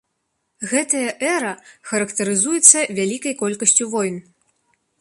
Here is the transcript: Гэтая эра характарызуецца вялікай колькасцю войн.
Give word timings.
Гэтая 0.69 1.11
эра 1.33 1.51
характарызуецца 1.91 2.79
вялікай 3.01 3.33
колькасцю 3.43 3.85
войн. 3.93 4.15